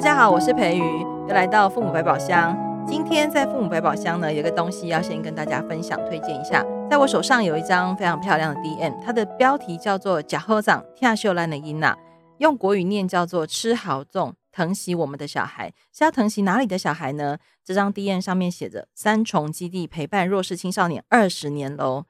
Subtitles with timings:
[0.00, 2.56] 大家好，我是培瑜，又来到父母百宝箱。
[2.86, 6.64] 今天在父母百宝箱呢，有个东西要先跟大家分享、推荐一下。
[6.88, 11.98] 在我手上有一张非常漂亮的 DM，它的标题叫做“呷好长疼惜咱的囡仔”，
[12.40, 15.70] 用国语念叫做“吃好粽，疼惜我们的小孩”。
[15.92, 17.36] 是要疼惜哪里的小孩呢？
[17.62, 22.06] 这张 DM 上面写着“三重基地陪伴弱势青少年二十年喽”，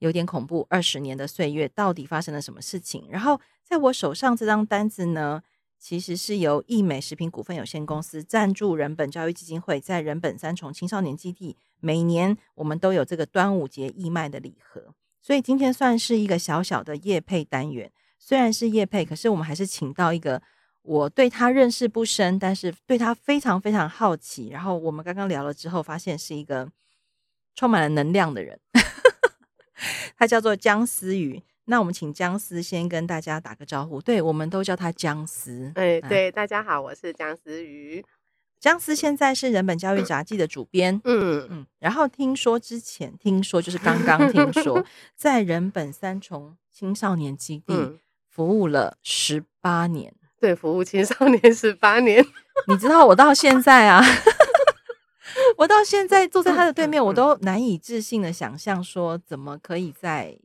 [0.00, 0.66] 有点恐怖。
[0.70, 3.06] 二十年的岁月，到底发生了什么事情？
[3.10, 5.42] 然后在我手上这张单子呢，
[5.84, 17.92] 其实是由义美食品股份有限公司赞助人本教育基金会，在人本三重青少年基地，每年我们都有这个端午节义卖的礼盒，所以今天算是一个小小的业配单元。
[18.18, 20.40] 虽然是业配，可是我们还是请到一个
[20.80, 24.48] 我对他认识不深，但是对他非常非常好奇。
[24.48, 26.66] 然后我们刚刚聊了之后，发现是一个
[27.54, 28.58] 充满了能量的人，
[30.16, 31.42] 他叫做姜思瑜。
[31.66, 35.72] 那我们请姜思先跟大家打个招呼，对，我们都叫他姜思。
[35.76, 38.04] 哎，对，大家好，我是姜思瑜。
[38.60, 41.66] 姜思现在是人本教育杂记的主编，嗯嗯。
[41.78, 44.84] 然后听说之前听说就是刚刚听说，
[45.16, 52.24] 在人本三重青少年基地服务了十八年，嗯，对，服务青少年十八年。
[52.68, 54.02] 你知道我到现在啊，
[55.56, 60.38] 我到现在坐在他的对面，我都难以置信的想象说，怎么可以在。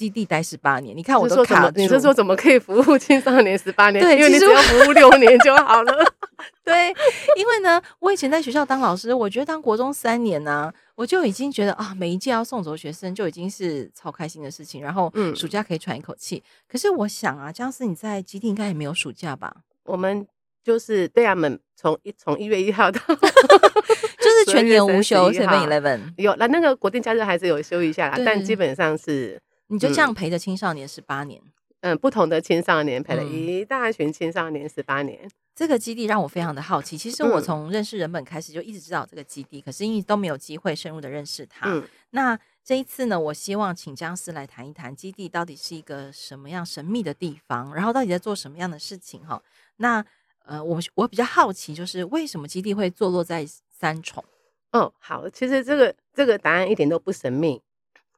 [0.00, 1.76] 基地待十八年，你看我都卡住。
[1.76, 4.02] 你是说怎么可以服务青少年十八年？
[4.02, 5.92] 对，因为你只要服务六年就好了。
[6.64, 6.88] 对，
[7.36, 14.80] 因为呢，我以前在学校当老师，我觉得当国中三年呢、啊，我就已经觉得啊，每一届要送走学生就已经是超开心的事情。
[14.80, 16.48] 然后，嗯，暑假可以喘一口气、嗯。
[16.66, 19.54] 可是我想啊，姜思你在基地应该也没有暑假吧？
[19.84, 20.26] 我们
[20.64, 29.38] 就是对啊，们从一从一月一号到， 就是全年无休，Seven Eleven 有那那个国定假日还是有休一下啦，但基本上是。
[29.70, 31.40] 你就这样陪着青少年十八年，
[31.82, 35.30] 嗯，不同的青少年陪了一大群青少年十八年、嗯。
[35.54, 36.98] 这个基地让我非常的好奇。
[36.98, 41.70] 其实我从认识人本开始就一直知道这个基地，可是因为都没有机会深入的认识它。
[41.70, 49.40] 嗯、那这一次呢，我希望请姜思来谈一谈基地到底是一个什么样神秘的地方，然后到底在做什么样的事情哈。
[49.76, 50.04] 那
[50.44, 54.24] 呃，我我比较好奇，就是为什么基地会坐落在三重？
[54.72, 57.62] 哦，好，其实这个这个答案一点都不神秘，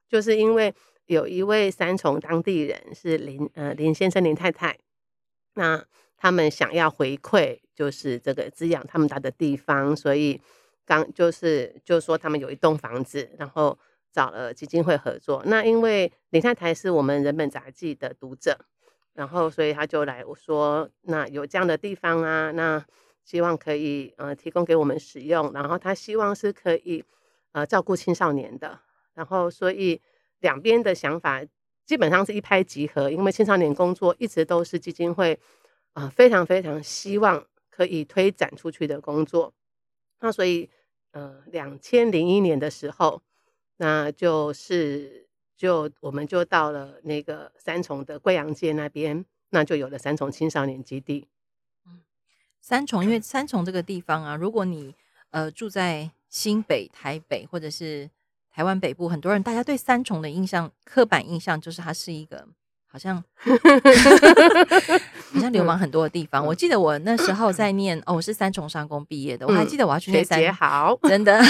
[0.09, 0.75] 就是因为。
[1.07, 4.79] 有一位三重当地人是林呃林先生林太太，
[5.55, 5.85] 那
[6.17, 10.41] 他们想要回馈，就是这个滋养他们家的地方，所以
[10.87, 13.77] 刚就是就说他们有一栋房子，然后
[14.13, 15.43] 找了基金会合作。
[15.45, 18.57] 那因为林太太是我们人本杂记的读者，
[19.15, 22.83] 然后所以他就来我说，那有这样的地方啊，那
[23.25, 27.05] 希望可以呃提供给我们使用，然后他希望是可以
[27.51, 28.79] 呃照顾青少年的，
[29.15, 30.01] 然后所以。
[30.42, 31.42] 两边的想法
[31.84, 35.38] 基本上是一拍即合，因为青少年工作一直都是基金会
[35.94, 39.53] 啊、非常非常希望可以推展出去的工作。
[40.20, 40.70] 那所以
[41.10, 43.22] 呃，两千零一年的时候，
[43.78, 45.26] 那就是
[45.56, 51.26] 就我们就到了那个三重的贵阳街那边，那就有了三重青少年基地。
[51.84, 52.00] 嗯，
[52.60, 54.94] 三重因为三重这个地方啊，如果你
[55.30, 58.10] 呃住在新北、台北或者是。
[58.55, 62.47] 台湾北部很多人，大家对三重的印象，刻板印象就是它是一个
[62.87, 63.17] 好像
[65.33, 66.45] 好像流氓很多的地方。
[66.45, 71.41] 我记得我那时候在念哦，我是三重商工毕业的，我还记得我要去念三重，好，真的，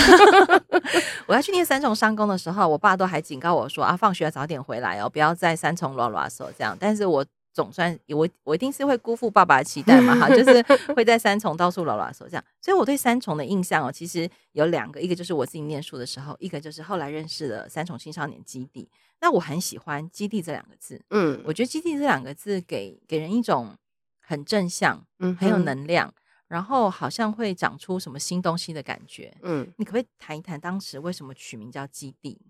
[1.26, 6.76] 我要去念三重商工的时候，我爸都还警告我说啊，放学早点回来哦，不要在三重乱乱说这样。
[6.78, 7.24] 但是我。
[7.52, 10.62] 总算我我一定是会辜负爸爸的期待嘛哈，就 是
[10.94, 18.88] 会在三重到处拉拉手这样，所以我对三重的印象哦，其实有两个，一个就是我自己念书的时候，一个就是后来认识了三重青少年基地。
[19.20, 23.76] 那我很喜欢“基地”这两个字，嗯，我觉得“基地”这两个字给给人一种
[24.18, 26.12] 很正向，嗯，很有能量，
[26.48, 32.40] 然后好像会长出什么新东西的感觉，嗯，你可不可以谈一谈当时为什么取名叫基地？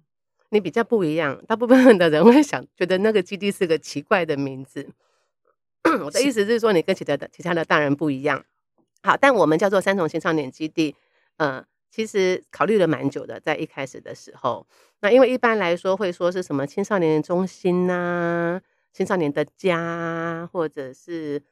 [0.53, 4.87] 你比较不一样，大部分的人会想觉得那个基地是个奇怪的名字。
[6.04, 8.45] 我的意思是说，你跟其他的其他的大人不一样。
[9.03, 10.95] 好，但我们叫做三重青少年基地，
[11.39, 14.66] 呃，其实考虑了蛮久的，在一开始的时候，
[15.01, 18.63] 那因为一般来说会说是什么青少年中心呐、啊、
[18.93, 21.43] 青少年的家，或者是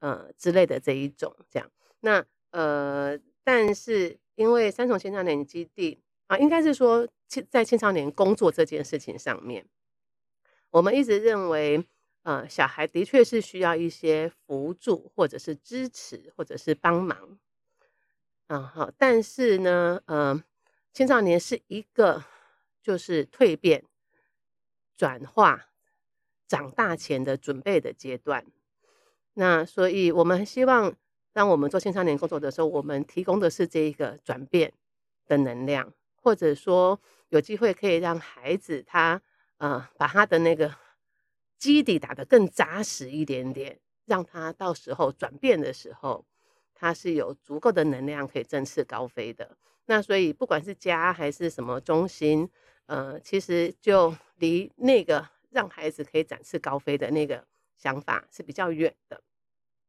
[0.00, 1.70] 呃之类的这一种这样。
[2.00, 7.08] 那呃，但是因为三重青少年基地啊，应该是说。
[7.40, 9.64] 在青少年工作这件事情上面，
[10.70, 11.86] 我们一直认为，
[12.24, 17.38] 呃，小孩的确是需要一些辅助，或者是支持，或者是帮忙，
[18.48, 18.90] 嗯，好。
[18.98, 20.42] 但是呢，呃，
[20.92, 22.24] 青少年是一个
[22.82, 23.84] 就是蜕变、
[24.96, 25.68] 转化、
[26.46, 28.46] 长大前的准备的阶段。
[29.34, 30.94] 那所以，我们希望，
[31.32, 34.74] 当我们做青少年工作的时候，我们提供的是这一个转变
[35.26, 36.98] 的能量，或者说
[37.30, 39.20] 有机会可以让孩子他
[39.58, 40.74] 呃把他的那个
[41.58, 46.24] 基底打得更扎实一点点，让他到时候转变的时候，
[46.74, 49.56] 他是有足够的能量可以振翅高飞的。
[49.86, 52.48] 那所以不管是家还是什么中心，
[52.86, 57.44] 呃，其实就离那个让孩子可以展翅高飞的那个
[57.76, 59.20] 想法是比较远的。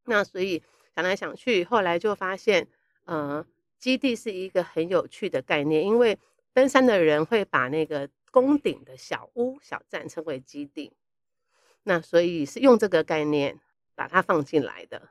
[0.06, 0.62] 那所以
[0.96, 2.68] 想来想去，后来就发现，
[3.06, 3.46] 呃，
[3.84, 6.18] 基地是一个很有趣的概念，因为
[6.54, 10.94] 登山的人会把那个攻顶的小屋、小站称为基地。
[11.84, 13.60] 那所以是用这个概念
[13.94, 15.10] 把它放进来的。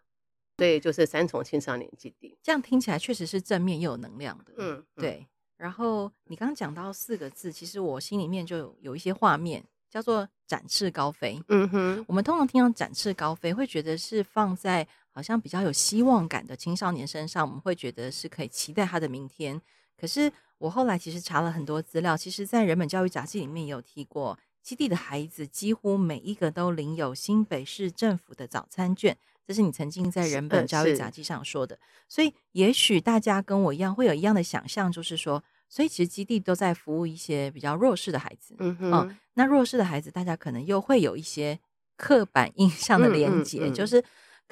[0.56, 4.54] 所以就是三重青少年基地，这样听起来确实是正面又有能量的。
[4.56, 5.26] 嗯，嗯对。
[5.58, 11.38] 然后你刚刚讲到四个字，其实我心里面就有有一些画面，叫做展翅高飞。
[11.48, 19.60] 嗯哼，我们通常听到展翅高飞，会觉得是放在好像比较有希望感的青少年身上，我们会觉得是可以期待他的明天。
[19.96, 29.16] 可是我后来其实查了很多资料，其实在人本教育杂志里面也有提过，基地的孩子几乎每一个都领有新北市政府的早餐券。
[29.44, 31.76] 这是你曾经在人本教育杂志上说的，
[32.08, 41.58] 所以也许大家跟我一样会有一样的想象，就是说，所以其实基地都在服务一些比较弱势的孩子，嗯哼，嗯，那弱势的孩子，大家可能又会有一些
[41.96, 44.02] 刻板印象的连结，嗯嗯嗯，就是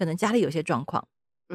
[0.00, 1.06] 可能家里有些状况，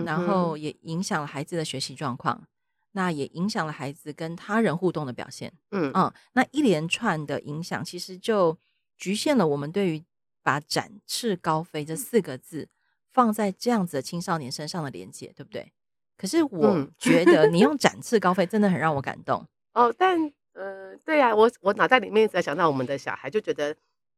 [0.06, 2.48] 然后也影响了孩子的学习状况，
[2.92, 8.56] 那也影响了孩子跟他人互动的表现，嗯嗯，那一连串的影响，其实就
[9.00, 10.06] 局限了我们对于
[10.44, 12.70] 把展翅高飞这四个字。
[13.12, 15.72] 放在这样子的青少年身上的连接，对不对？
[16.18, 19.92] 可是我觉得你用 展翅高飞真的很让我感动哦。
[19.98, 20.20] 但
[20.52, 23.74] 呃，对呀、啊，我我脑袋里面一直在想到我们的小孩，就觉得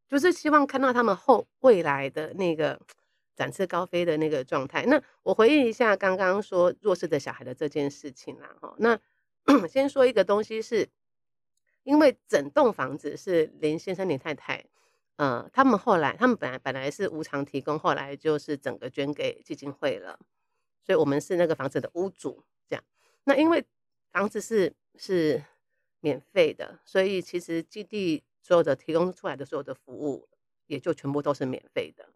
[0.10, 2.80] 就是希望看到他们后未来的那个
[3.38, 4.86] 展翅高飞的那个状态。
[4.88, 8.76] 那我回忆一下刚刚说弱势的小孩的这件事情啦，哈。
[8.80, 9.00] 那
[9.70, 10.90] 先说一个东西，是
[11.84, 14.66] 因为整栋房子是林先生林太太。
[15.18, 20.20] 呃，他们后来，他们本来本来是无偿提供，后来就是整个捐给基金会了，
[20.84, 22.84] 所以我们是那个房子的屋主，这样。
[23.24, 23.66] 那因为
[24.12, 25.44] 房子是是
[26.02, 30.28] 免费的，所以其实基地所有的提供出来的所有的服务，
[30.68, 32.10] 也就全部都是免费的。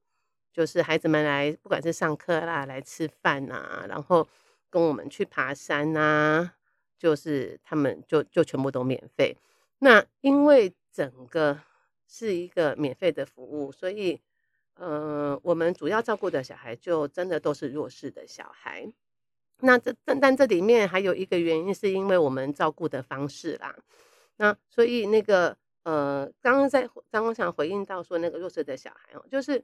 [0.52, 4.28] 就是孩子们来，不管是上课啦，来吃饭呐、然后
[4.70, 6.52] 跟我们去爬山呐、
[6.98, 9.38] 就是他们就就全部都免费。
[9.80, 11.60] 那因为整个。
[12.14, 14.20] 是一个免费的服务，所以，
[14.74, 18.86] 呃，我们主要照顾的小孩就真的都是弱势的小孩。
[19.62, 23.74] 那这但但这里面还有一个原因，是因为我们照顾的方式啦。
[24.36, 29.64] 那所以那个呃，刚刚在刚刚想回应到说那个弱势的小孩哦，就是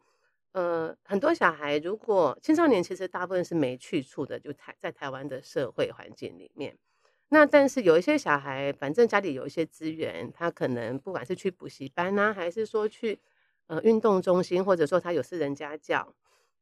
[0.58, 6.76] 呃，很多小孩如果青少年其实大部分是没去处的，就台在台湾的社会环境里面。
[7.30, 13.20] 那但是有一些小孩，反正家里有一些资源，他可能不管是去补习班啊，还是说去
[13.68, 16.16] 呃运动中心，或者说他有私人家教，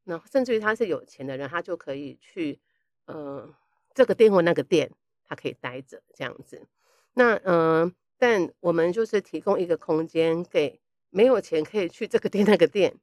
[0.04, 2.60] 那甚至于他是有钱的人，他就可以去
[3.06, 3.50] 呃
[3.94, 4.92] 这个店或那个店，
[5.24, 6.68] 他可以待着这样子。
[7.14, 10.82] 那嗯、呃，但我们就是提供一个空间给
[11.12, 12.94] 没有钱可以去这个店那个店，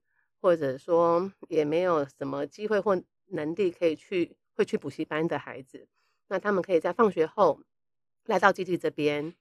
[0.42, 5.86] 或者说也没有什么机会或能力可以去会去补习班的孩子。
[6.28, 7.60] 那他们可以在放学后
[8.26, 9.34] 来到基地这边，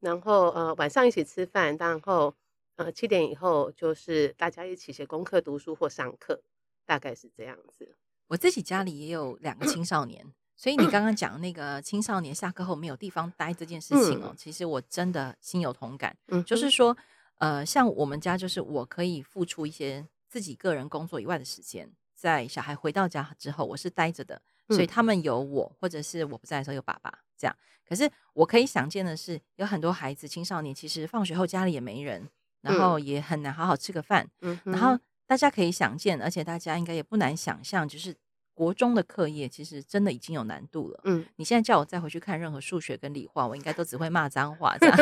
[0.00, 2.34] 然后呃晚上一起吃饭，然后
[2.76, 6.42] 呃七点以后就是大家一起写功课、读书或上课，
[6.84, 7.96] 大概是这样子。
[8.28, 16.16] 我自己家里也有两个青少年，所以你刚刚讲那个青少年下课后没有地方待这件事情哦，其实我真的心有同感。
[16.28, 16.96] 嗯，就是说
[17.38, 24.40] 呃像我们家，就是我可以付出一些自己个人工作以外的时间，在小孩回到家之后，我是待着的。
[24.68, 27.54] 所以他们有我，或者是我不在的时候有爸爸这样。
[27.86, 32.26] 可是我可以想见的是，有很多孩子、青少年，其实放学后家里也没人，
[32.62, 34.26] 然后也很难好好吃个饭。
[34.40, 38.16] 嗯，然后大家可以想见，而且大家应该也不难想象，就是
[38.54, 41.00] 国中的课业其实真的已经有难度了。
[41.04, 44.96] 嗯，你现在叫我再回去看任何数学跟理化，我应该都只会骂脏话这样。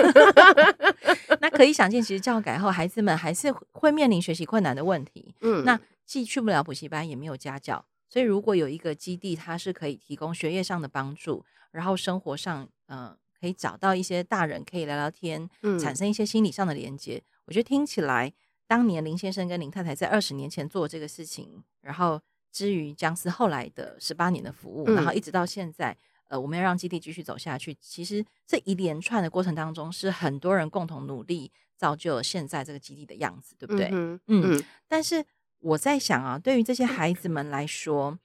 [1.41, 5.35] 那可以想见，其实教改后，孩子们还是会面临学习困难的问题。
[5.41, 7.85] 嗯，那既去不了补习班，也没有家教。
[8.09, 17.23] 所以，如果有一个基地，它是可以提供学业上的帮助，然后生活上，嗯、呃，可以找到一些大人可以聊聊天，嗯，产生一些心理上的连接。
[17.47, 18.33] 我觉得听起来，
[18.67, 25.97] 当年林先生跟林太太在二十年前做这个事情，然后至于姜思后来的十八年的服务，然后一直到现在，
[26.29, 27.75] 呃，我们要让基地继续走下去。
[27.81, 33.89] 其实这一连串的过程当中，是很多人共同努力造就了现在这个基地的样子，对不对？
[33.93, 35.25] 嗯，嗯，但是。
[35.63, 38.19] 我在想啊，对于这些孩子们来说，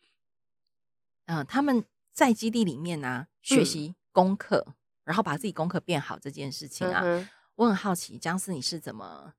[1.26, 9.34] 嗯、呃，他们在基地里面呢、啊，学习功课，嗯、然后把自己功课变好这件事情啊，嗯、我很好奇，姜思你是怎么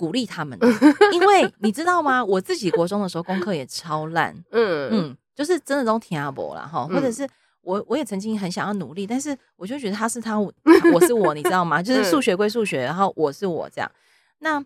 [0.00, 0.66] 鼓励他们的？
[1.12, 2.24] 因为你知道吗？
[2.24, 7.28] 我自己国中的时候功课也超烂，嗯嗯，就是真的都听阿伯了哈，或者是
[7.60, 11.82] 我我也曾经很想要努力，但是我就觉得他是他， 我是我，你知道吗？
[11.82, 13.92] 就是数学归数学，然后我是我这样，
[14.38, 14.58] 那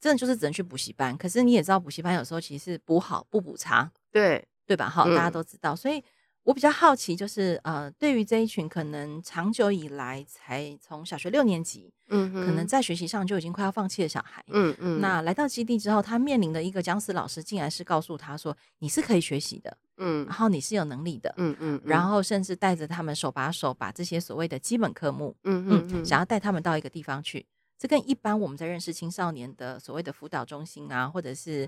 [0.00, 1.16] 真的就是只能去补习班。
[1.16, 4.90] 可是你也知道，补习班有时候其实是补好不补差，对对吧？
[4.90, 6.02] 哈，大家都知道，所以。
[6.44, 27.46] 我比较好奇，就是呃，对于这一群可能长久以来才从小学六年级，嗯哼，可能在学习上就已经快要放弃的小孩，嗯嗯，那来到基地之后，他面临的一个僵尸老师，竟然是告诉他说：“你是可以学习的，嗯，然后你是有能力的，嗯嗯，然后甚至带着他们手把手把这些所谓的基本科目，嗯嗯嗯，想要带他们到一个地方去，
[27.78, 31.66] 这跟一般我们在认识青少年的所谓的辅导中心啊，或者是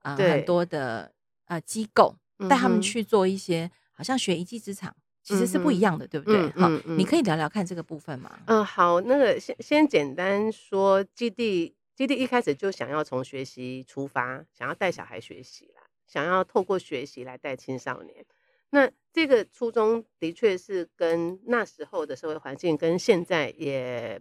[0.00, 1.10] 啊、呃、很多的
[1.46, 2.14] 呃机构
[2.46, 6.40] 带他们去做一些。”好像学一技之长其实是不一样的，嗯、对不对？
[6.52, 8.38] 好、嗯，嗯、你可以聊聊看这个部分吗？
[8.46, 18.24] 嗯，好，那个先先简单说，基地基地一开始就想要从学习出发，想要带小孩学习啦，想要透过学习来带青少年。
[18.70, 24.20] 那这个初衷的确是跟那时候的社会环境跟现在也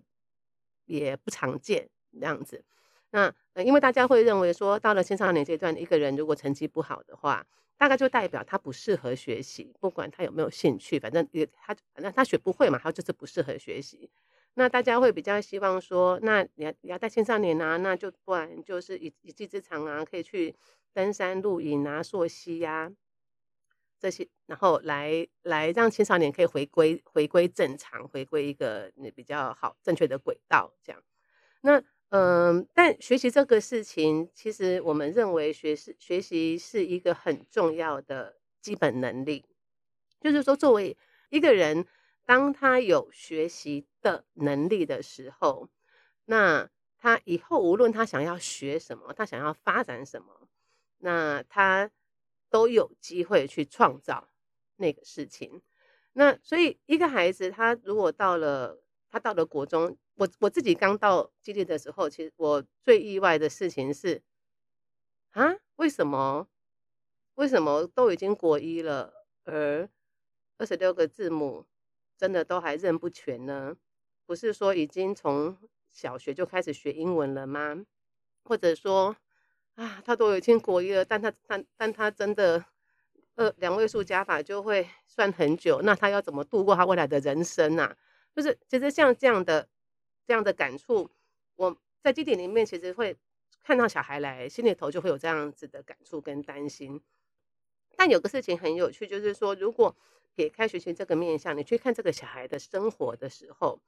[0.86, 1.88] 也不常见
[2.20, 2.66] 这样子。
[3.12, 7.46] 那呃因为大家会认为说，到了青少年阶段，一个人如果成绩不好的话，
[7.78, 14.10] 大概就代表他不适合学习，不管他有没有兴趣，反正也他反正他学不会嘛，他就是不适合学习。
[14.56, 20.56] 那大家会比较希望说，那你要你要带青少年啊，那就不然就是一一技之长啊，可以去
[20.94, 22.92] 登山、露营啊、溯溪呀
[24.02, 31.02] 这些，然后来来让青少年可以回归回归正常，回归一个你比较好正确的轨道，这样。
[31.62, 31.84] 那。
[32.12, 39.46] 嗯，但学习这个事情，其实我们认为学习学习是一个很重要的基本能力。
[40.22, 40.98] 就是说，作为
[41.30, 41.86] 一个人，
[42.26, 45.68] 当他有学习的能力的时候，
[46.26, 50.48] 那他以后无论他想要学什么，他想要发展什么，
[51.00, 51.92] 那他
[52.50, 54.30] 都有机会去创造
[54.78, 55.62] 那个事情。
[56.14, 64.24] 那所以，一个孩子他如果到了他到了国中，我我自己刚到基地的时候，其实我最意外的事情是，
[65.30, 66.48] 啊，为什么
[67.36, 69.88] 为什么都已经国一了，而
[70.58, 71.68] 二十六个字母
[72.18, 73.78] 真的都还认不全呢？
[74.26, 75.56] 不是说已经从
[75.88, 77.86] 小学就开始学英文了吗？
[78.44, 79.16] 或者说，
[79.76, 82.66] 啊，他都已经国一了，但他但但他真的
[83.36, 87.96] 二两位数加法就会算很久，那他要怎么度过他未来的人生啊？
[88.36, 89.70] 就是其实像这样的。
[90.28, 91.10] 这样的感触，
[91.56, 93.16] 我在基地里面其实会
[93.64, 97.02] 看到小孩来，心里头就会有这样子的感触跟担心。
[97.96, 99.96] 但有个事情很有趣，就是说，如果
[100.36, 103.80] 撇开学习这个面向，你去看这个小孩的生活的时候，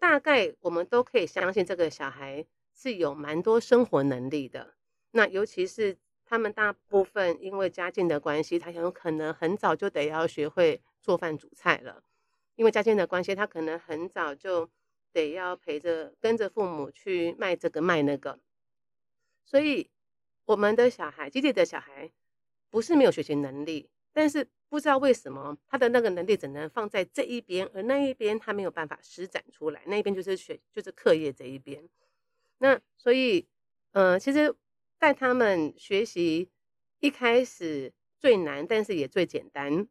[0.00, 2.44] 大概我们都可以相信这个小孩
[2.74, 4.74] 是有蛮多生活能力的。
[5.12, 5.96] 那尤其是
[6.26, 12.02] 他们大部分因为家境的关系，他有可能很早就得要学会做饭煮菜了。
[12.56, 14.68] 因为家境的关系，他可能很早就。
[15.14, 18.38] 得要陪着跟着父母去卖这个卖那个，
[19.46, 19.88] 所以
[20.44, 22.10] 我们的小孩，基地的小孩，
[22.68, 31.88] 不是没有学习能力，但是不知道为什么他的那个能力只能放在这一边，而那一边他没有办法施展出来，那一边就是学就是课业这一边。
[32.58, 33.46] 那所以，
[33.92, 34.54] 呃，其实
[34.98, 36.50] 带他们学习
[36.98, 39.86] 一开始最难，但是也最简单。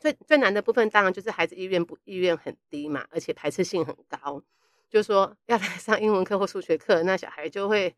[0.00, 4.42] 最最难的部分当然就是孩子意愿不意愿很低嘛，而且排斥性很高。
[4.88, 7.94] 就是说要来上英文课或数学课，那小孩就会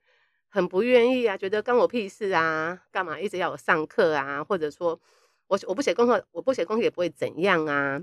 [0.48, 4.42] 很不愿意啊，觉得关我屁事啊，干嘛一直要我上课啊？
[4.42, 5.00] 或者说
[5.46, 8.02] 我我不写功课，我不写功课也不会怎样啊。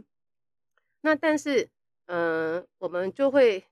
[1.02, 1.70] 那但是，
[2.06, 3.66] 嗯、我们就会，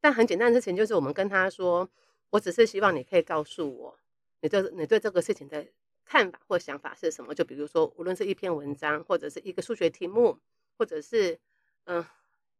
[0.00, 1.88] 但很简单的事情就是我们跟他说，
[2.30, 3.98] 我只是希望你可以告诉我，
[4.40, 5.66] 你对你对这个事情的。
[6.06, 7.34] 看法或想法是什么？
[7.34, 10.38] 就比如说，无论是一篇文章，或者是一个数学题目，
[10.78, 11.38] 或者是
[11.84, 12.06] 嗯、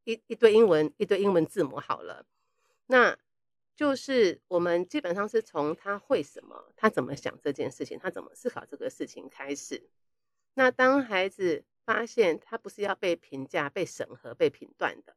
[0.05, 2.27] 一一堆英文一堆英文字母，好了，
[2.87, 3.17] 那
[3.77, 9.89] 就是我们基本上是从他会什么，他怎么想这件事情，他怎么思考这个事情开始。
[10.55, 15.15] 那当孩子发现他不是要被评价、被审核、被评断的，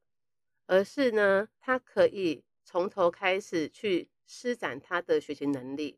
[0.67, 5.97] 而是呢，他可以从头开始去施展他的学习能力，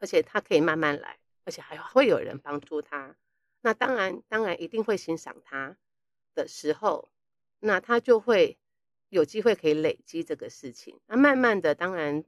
[0.00, 1.18] 而且他可以慢慢来。
[1.46, 3.16] 而且还会有人帮助他，
[3.62, 5.76] 那当然，当然一定会欣赏他
[6.34, 7.08] 的时候，
[7.60, 8.58] 那他就会
[9.08, 11.00] 有机会可以累积这个事情。
[11.06, 12.24] 那慢慢的，当然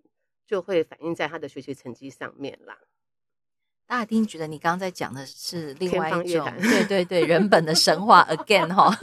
[0.46, 2.78] 就会反映在他的学习成绩上面啦。
[3.86, 8.94] 大家一定觉得你刚刚在讲的是另外一种，对对对，人本的神话 again 哈，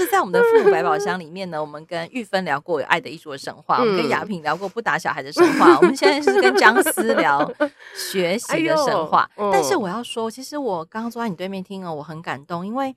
[0.00, 7.46] 就是在我们的父母百宝箱 里面呢，我们跟玉芬聊过有爱的艺术的神话，嗯、我们跟雅萍聊过不打小孩的神话，我们现在是跟姜思 聊
[7.94, 9.30] 学习的神话。
[9.52, 12.96] 但是我要说，其实我刚刚坐在你对面听哦，我很感动，因为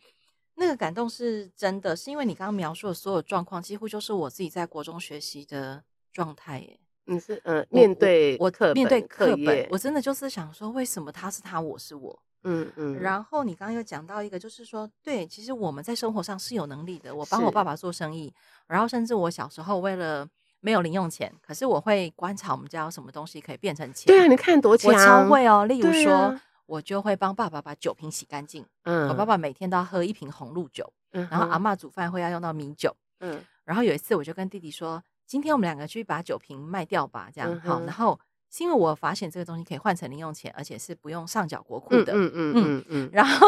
[0.56, 5.84] 那个感动是真的，是因为你刚刚描述的所有状况，几乎就是我自己在国中学习的
[6.14, 6.80] 状态耶。
[7.04, 12.18] 你是呃面对我课面对课本，我真的就是想说，为什么他是他，我是我？
[12.44, 13.00] 嗯嗯。
[13.00, 17.14] 然后你刚刚又讲到一个，就是说，对，其实我们在生活上是有能力的。
[17.14, 18.34] 我帮我爸爸做生意，
[18.68, 20.28] 然后甚至我小时候为了
[20.60, 24.06] 没有零用钱，可是我会观察我们家有什么东西可以变成钱。
[24.08, 25.66] 对啊，你看多强，我超会哦。
[25.66, 28.66] 例如说，啊、我就会帮爸爸把酒瓶洗干净。
[28.84, 29.10] 嗯。
[29.10, 32.96] 我爸爸每天都要喝一瓶红露酒，嗯、然后阿嬷煮饭会要用到米酒。
[33.20, 33.44] 嗯。
[33.66, 35.04] 然后有一次，我就跟弟弟说。
[35.26, 37.80] 今天我们两个去把酒瓶卖掉吧，这样、嗯、好。
[37.86, 38.20] 然后
[38.56, 42.14] 是因为我发现这个东西可以换成零用钱，而且是不用上缴国库的。
[42.14, 43.10] 嗯嗯嗯嗯，嗯。
[43.12, 43.48] 然后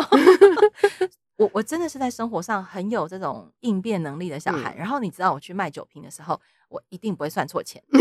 [1.37, 4.73] 我我真的是在生活上很有这种应变能力的小孩。
[4.73, 7.83] 嗯、然后你知道我去卖酒瓶的时候，我一定不会算错钱。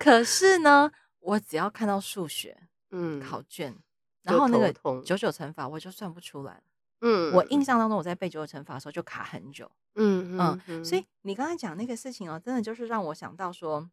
[0.00, 0.90] 可是呢，
[1.20, 2.56] 我只要看到数学，
[2.90, 3.76] 嗯，考卷，
[4.24, 4.72] 然后那个
[5.04, 6.60] 九九乘法，我就算不出来。
[7.00, 9.70] 嗯，我印象当中，我在背九九乘法的时候就卡很久。
[9.94, 13.88] 嗯嗯，嗯，所以你刚才讲那个事情哦，真的就是让我想到说，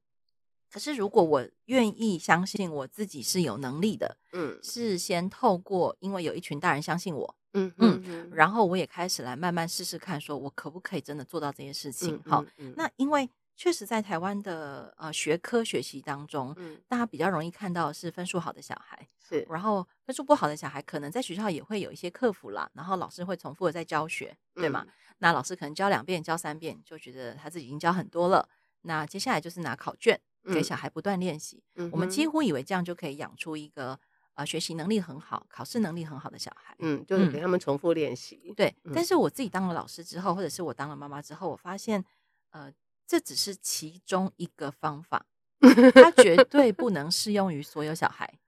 [0.73, 12.19] 可是如果我愿意相信我自己是有能力的，嗯，是先透过因为有一群大人相信我，嗯嗯，嗯，然后我也开始来慢慢试试看，说我可不可以真的做到这些事情？
[12.25, 12.43] 好，
[12.75, 13.29] 那因为。
[13.55, 24.83] 确实，在台湾的呃学科学习当中，嗯，大家比较容易看到是分数好的小孩，是，然后分数不好的小孩，可能在学校也会有一些克服啦，然后老师会重复的在教学，对吗？
[24.87, 28.49] 嗯、那老师可能教两遍、教三遍，就觉得他自己已经教很多了。
[28.81, 31.63] 那接下来就是拿考卷给小孩不断练习。
[31.75, 33.99] 嗯、我们几乎以为这样就可以养出一个
[34.33, 36.75] 呃学习能力很好、考试能力很好的小孩。
[36.79, 38.41] 嗯，就是给他们重复练习。
[38.47, 42.03] 嗯、对，嗯、但是我自己当了老师之后，或者是我当了妈妈之后，我发现，
[42.51, 42.73] 呃。
[43.05, 45.25] 这只是其中一个方法，
[45.93, 48.39] 它绝对不能适用于所有小孩。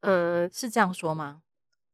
[0.00, 1.42] 嗯、呃，是这样说吗？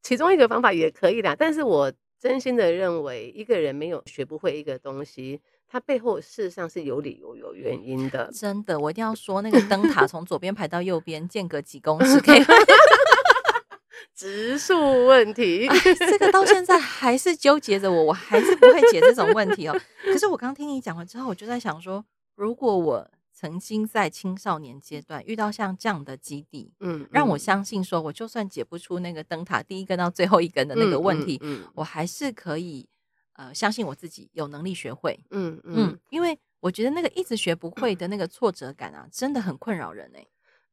[0.03, 5.41] 其中一个方法也可以的，但是我真心的认为，一个人没有学不会一个东西，
[5.75, 8.31] 它背后事实上是有理由、有原因的。
[8.33, 12.41] 真的，我一定要说，那个灯塔从左边排到右边，间隔几公尺可以。
[14.15, 19.77] 植树问题，这个到现在还是纠结着我，我还是不会解这种问题哦。
[20.05, 22.05] 可是我刚听你讲完之后，我就在想说，
[22.37, 32.87] 如果我曾经在青少年阶段遇到像这样的基地，嗯，嗯让我相信说，我就算解不出那个灯塔第一根到最后一根的那个问题，嗯，嗯嗯我还是可以
[33.35, 40.29] 呃相信我自己有能力学会，嗯嗯，嗯，因为我觉得那个一直学不会的那个挫折感啊，真的很困扰人哎、欸。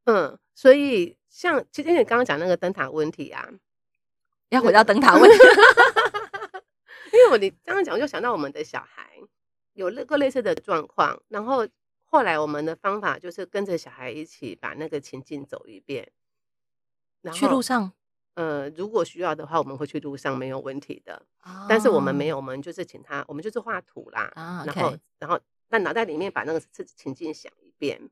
[0.05, 3.47] 嗯，所以像其实你刚刚讲那个灯塔问题啊，
[4.49, 5.37] 要回到灯塔问题，
[7.13, 9.19] 因为我你刚刚讲，我就想到我们的小孩
[9.73, 11.67] 有那个类似的状况，然后
[12.03, 16.11] 后来我们的方法就是跟着小孩一起把那个情境走一遍，
[17.21, 17.91] 然后去路上，
[18.33, 25.39] 呃，如果需要的话，我们会去路上没有问题的，哦、但是我们没有，我们就是请他，我们就是画图啦，哦 okay、然后然后
[25.69, 28.09] 在脑袋里面把那个情境想一遍，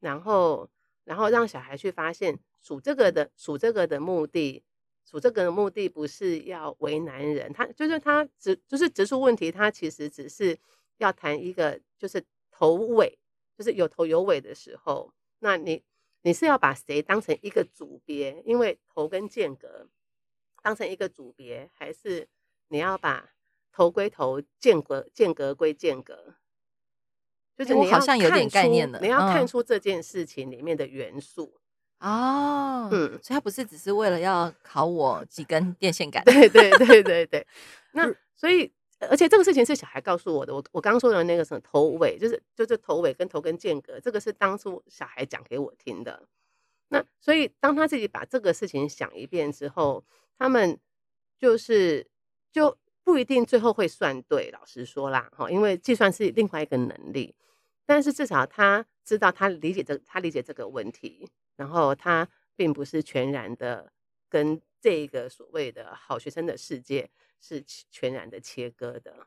[0.00, 0.68] 然后。
[1.06, 4.64] 然后让小孩去发现数这个的数这个的目的，
[5.04, 10.58] 数这个的目的不是要为难人，他就是他只就是直数问题，他其实只是
[10.96, 13.18] 要谈一个就是头尾，
[13.54, 15.84] 就是有头有尾的时候，那你
[16.24, 18.42] 你是要把谁当成一个组别？
[18.44, 19.88] 因为头跟间隔
[20.62, 22.26] 当成一个组别，还是
[22.68, 23.30] 你要把
[23.70, 26.34] 头归头，间隔间隔归间隔？
[27.56, 31.60] 就是你好像有点概念了，你要看出这件事情里面的元素
[32.00, 37.46] 哦，嗯，所以他不是只是为了要考我几根电线杆， 对对对对对。
[37.92, 38.72] 那所以，
[39.10, 46.28] 而且这个事情是小孩告诉我的，我我刚说的那个什么头尾，就是就是头尾跟头跟间隔，这个是当初小孩讲给我听的。
[46.88, 50.04] 那所以当他自己把这个事情想一遍之后，
[50.38, 50.78] 他们
[51.38, 52.06] 就是
[52.52, 57.34] 就不一定最后会算对，老实说啦，哈，因为计算是另外一个能力。
[57.86, 63.92] 但是至少他知道，他理解这，他理解这个问题，然后他并不是全然的
[64.28, 67.10] 跟这个所谓的好学生的世界
[67.44, 69.26] 是全然的切割的。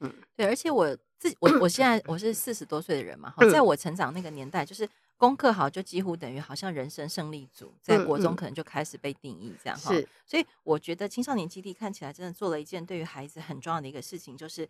[0.00, 9.92] 嗯，对，而且我自己，我我现在我是四十多岁的人嘛，哈，在我成长那个年代，就是功课好就几乎等于好像人生胜利组，在国中可能就开始被定义这样哈。
[9.92, 14.68] 是，所以我觉得青少年基地看起来真的做了一件对于孩子很重要的一个事情，就是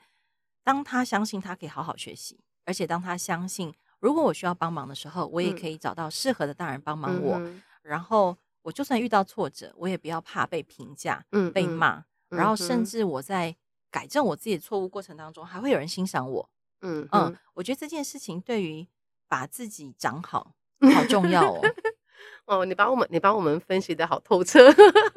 [0.62, 2.38] 当他相信他可以好好学习。
[2.66, 7.37] 而且当他相信，如果我需要帮忙的时候，我也可以找到适合的大人帮忙我。
[7.38, 12.05] 嗯、然后我就算遇到挫折，我也不要怕被评价、嗯、被骂。
[12.35, 13.55] 嗯、然后甚至我在
[13.90, 16.51] 改正我自己的错误过程当中，还会有人欣赏我。
[16.81, 18.87] 嗯嗯，我觉得这件事情对于
[19.29, 20.55] 把自己长好
[20.94, 21.61] 好重要哦。
[22.47, 24.61] 哦，你把我们你把我们分析的好透彻，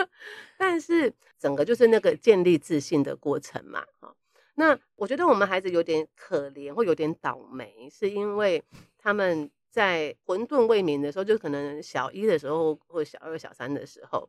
[0.58, 3.84] 但是整个就是那个建立自信的过程嘛。
[4.00, 4.14] 哈
[4.56, 8.64] 那我觉得我们孩子有点可怜或有点倒霉，是因为
[8.98, 14.28] 他们在混沌未明的时候，就可能小一的时候或小二、小三的时候，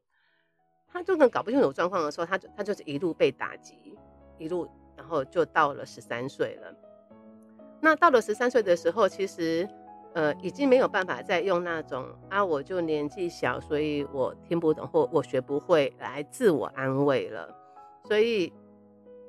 [0.92, 3.96] 他就可能搞不清楚状况的时候，他就他就是一路被打击，
[4.38, 6.74] 一路然后就到了十三岁了。
[7.80, 9.68] 那到了十三岁的时候，其实
[10.14, 17.54] 呃已经没有办法再用那种啊我就年纪小，所以我听不懂或我学不会来自我安慰了，
[18.04, 18.52] 所以。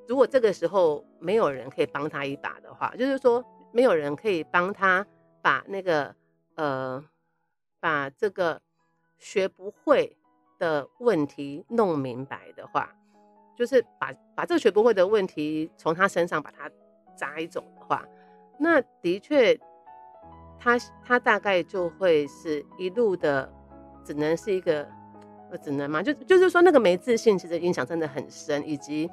[0.07, 5.05] 如果这个时候没有人可以帮他一把的话，就是说没有人可以帮他
[5.39, 6.15] 把那个
[6.55, 7.05] 呃，
[7.79, 8.59] 把这个
[9.19, 10.17] 学不会
[10.59, 12.93] 的问题弄明白的话，
[13.55, 16.69] 就是把把这个学不会的问题从他身上把它
[17.15, 18.05] 摘走的话，
[18.59, 19.59] 那的确
[20.59, 23.51] 他他大概就会是一路的，
[24.03, 24.87] 只能是一个
[25.49, 26.03] 呃，只能吗？
[26.03, 29.09] 就就是说那个没自信，其实影响真的很深，以及。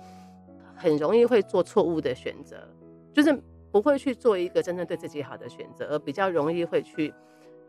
[0.79, 2.69] 很容易会做错误的选择，
[3.11, 3.33] 就是
[3.73, 7.15] 不会去做一个真正对自己好的选择，而比较容易会去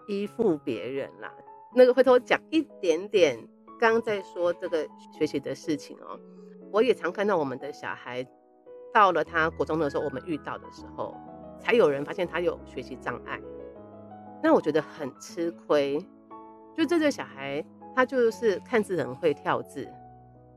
[0.10, 1.34] 依附别人啦。
[1.74, 3.40] 那个回头讲一点点，
[3.80, 4.88] 刚刚在说这个
[5.18, 6.20] 学习的事情哦，
[6.72, 8.26] 我也常看到我们的小孩
[8.94, 11.16] 到了他国中的时候，我们遇到的时候，
[11.60, 13.40] 才有人发现他有学习障碍，
[14.42, 16.04] 那我觉得很吃亏。
[16.76, 17.64] 就这个小孩，
[17.96, 19.88] 他就是看字很会跳字，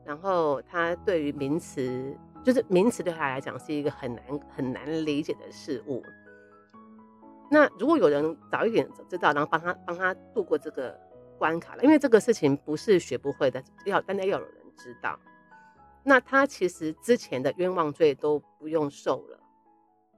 [0.05, 2.17] 然后他对于名词。
[2.43, 4.23] 就是名词对他来讲是一个很难
[4.55, 6.03] 很难理解的事物。
[7.51, 10.99] 那如果有人早一点知道，然后帮他帮他度过这个
[11.41, 15.19] 关卡了，因为这个事情不是学不会的，要大家要有人知道。
[16.03, 19.39] 那他其实之前的冤枉罪都不用受了。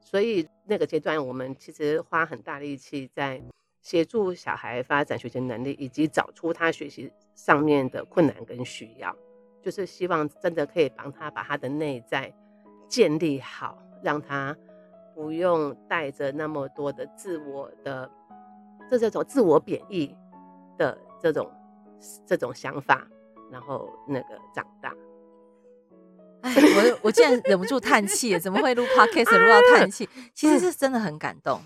[0.01, 3.41] 所以那个阶段，我们其实花很大力气在
[3.81, 9.15] 协助小孩发展学习能力，以及找出他学习上面的困难跟需要。
[9.61, 12.33] 就是希望真的可以帮他把他的内在
[12.89, 14.53] 建立好，让他
[15.15, 18.11] 不用带着那么多的自我的
[18.91, 20.13] 这这种自我贬义
[20.77, 21.49] 的这种
[22.27, 23.07] 这种想法，
[23.49, 24.93] 然后那个长大。
[26.41, 30.09] 哎，我我竟然忍不住叹气，怎么会录 podcast 录到叹气？
[30.35, 31.61] 其实是真的很感动，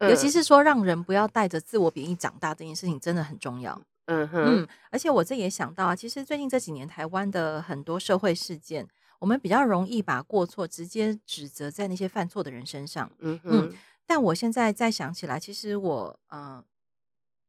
[0.00, 3.80] 尤其是说让人不要带着自我贬义长大这件事情真的很重要。
[4.06, 8.84] 嗯哼，嗯，而且我这也想到啊，其实最近这几年台湾的很多社会事件，
[9.20, 13.08] 我们比较容易把过错直接指责在那些犯错的人身上。
[13.20, 13.72] 嗯哼嗯，
[14.06, 16.64] 但我现在再想起来，其实我呃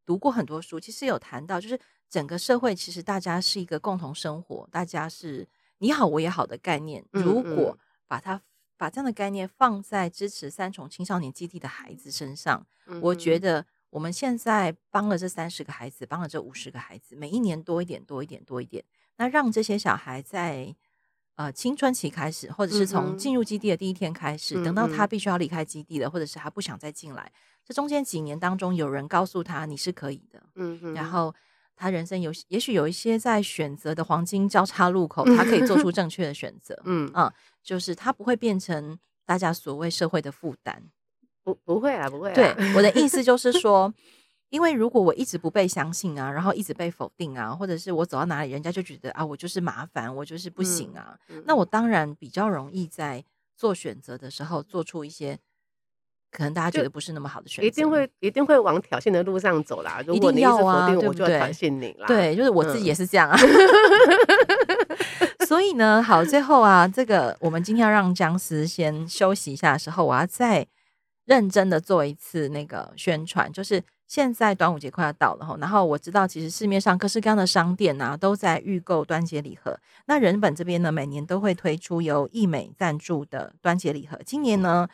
[0.09, 7.05] 读过很多书，其实有谈到，就是整个社会其实大家是一个共同生活，大家是你好我也好的概念。
[7.11, 8.41] 如果把它
[8.75, 13.63] 把这样的概念放在支持三重青少年基地的孩子身上，嗯，我觉得。
[13.91, 18.85] 我们现在帮了这三十个孩子，帮了这五十个孩子，每一年多一点，多一点，多一点。
[19.17, 20.75] 那让这些小孩在
[21.33, 27.31] 呃青春期开始，或者是从进入基地的第一天开始，嗯、等到他必须要离开基地了，或者是他不想再进来，
[27.69, 31.31] 这中间几年当中，有人告诉他你是可以的，嗯嗯，然后
[31.75, 40.81] 他人生有也许有一些在选择的黄金交叉路口，他可以做出 正确的选择，嗯啊、嗯，就是他不会变成大家所谓社会的负担。
[41.43, 42.33] 不不会啊，不会啊。
[42.33, 43.93] 对，我的意思就 是说，
[44.49, 51.15] 因为如果我一直不被相信啊，然后一直被否定啊，或者是我走到哪里，人家就觉得啊，我就是麻烦，我就是不行啊。
[51.27, 53.23] 嗯嗯、那我当然比较容易在
[53.55, 55.37] 做选择的时候做出一些
[56.31, 60.01] 可能大家觉得不是那么好的选择，一定会一定会往挑衅的路上走啦。
[60.05, 62.07] 如果你一直否定我，啊、我就要挑衅你啦。
[62.07, 63.37] 对，就是我自己也是这样啊。
[65.39, 70.67] 嗯、 所以呢，好，最后啊，这个我们今天要让僵尸先休息一下的时候，我要再。
[71.25, 79.79] 认真的做一次那个宣传，就是现在端午节快要到了哈，然后我知道其实市面上各式各样的商店呐、啊、都在预购端节礼盒。
[80.07, 84.19] 那人本这边呢，每年都会推出由易美赞助的端节礼盒。
[84.25, 84.87] 今年呢，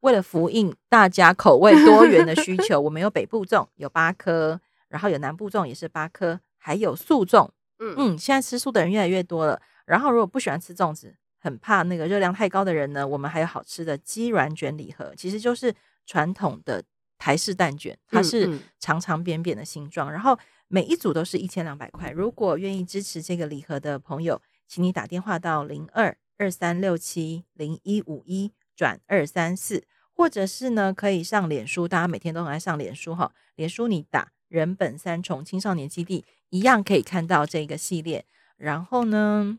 [0.00, 7.48] 为了符应大家口味多元的需求， 我们有北部粽有八颗，然后有南部粽也是八颗，还有素粽。
[7.78, 9.60] 嗯嗯，现在吃素的人越来越多了。
[9.86, 15.74] 然后如果不喜欢吃粽子，很怕那个热量太高的人呢，我们还有好吃的鸡软卷礼盒，其实就是
[16.06, 16.82] 传统的
[17.18, 22.10] 台式蛋卷，它是长长扁扁的形状，嗯嗯、然后每一组都是一千两百块。
[22.10, 29.84] 如果愿意支持这个礼盒的朋友，请你打电话到零二二三六七零一五一转二三四，
[30.16, 33.30] 或者是呢，可以上脸书，大家每天都很爱上脸书哈。
[33.56, 38.24] 脸书你打人本三重青少年基地，一样可以看到这个系列。
[38.56, 39.58] 然后呢，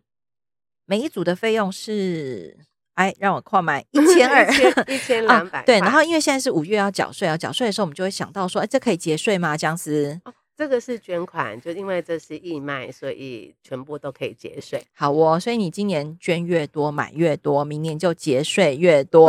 [0.87, 2.57] 每一组的费用是，
[2.95, 4.43] 哎，让我快买一千二，
[4.91, 5.63] 一千两百。
[5.65, 9.55] 对，然后因为现在是五月要缴税啊，缴税的时候我们就会想到说，哎，这可以节税吗？
[9.55, 10.19] 姜丝？
[10.61, 14.79] 这个是捐款，就因为这是义卖，所以全部都可以节税。
[14.93, 19.27] 好哦，所以你今年捐越多，买越多，明年就节税越多。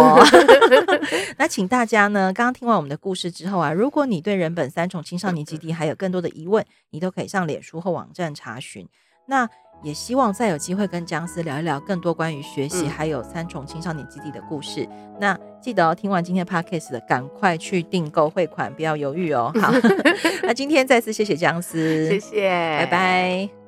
[1.39, 8.87] 那请大家呢，刚刚听完我们的故事之后啊，如果你对人本三重青少年基地还有更多的疑问，你都可以上脸书或网站查询。
[9.27, 9.49] 那
[9.83, 14.85] 也希望再有机会跟姜思聊一聊更多关于学习还有三重青少年基地的故事。
[14.85, 19.53] 嗯、那记得哦，听完今天 podcast 的，赶快去订购汇款，不要犹豫哦。
[19.61, 19.73] 好，
[20.43, 23.62] 那今天再次谢谢姜思，谢谢，拜拜。